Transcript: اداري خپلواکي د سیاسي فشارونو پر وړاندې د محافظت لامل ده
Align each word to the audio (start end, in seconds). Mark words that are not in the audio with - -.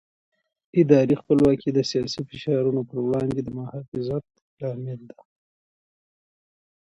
اداري 0.81 1.15
خپلواکي 1.21 1.69
د 1.73 1.79
سیاسي 1.91 2.21
فشارونو 2.29 2.81
پر 2.89 2.97
وړاندې 3.05 3.39
د 3.43 3.47
محافظت 3.59 4.23
لامل 4.61 5.01
ده 5.09 5.17